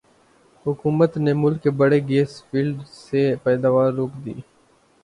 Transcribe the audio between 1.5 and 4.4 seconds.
کے بڑے gas fields سے پیداوار روک دی